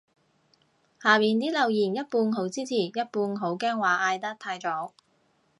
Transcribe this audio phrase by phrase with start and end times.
[0.99, 4.93] 下面啲留言一半好支持一半好驚話嗌得太早